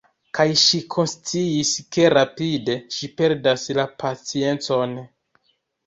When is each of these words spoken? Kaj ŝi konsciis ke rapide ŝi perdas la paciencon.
Kaj 0.37 0.45
ŝi 0.61 0.79
konsciis 0.95 1.75
ke 1.97 2.09
rapide 2.15 2.79
ŝi 2.99 3.13
perdas 3.21 3.71
la 3.81 3.89
paciencon. 4.05 5.03